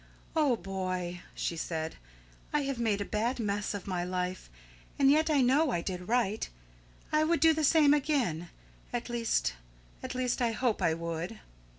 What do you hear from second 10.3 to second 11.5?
I hope I would."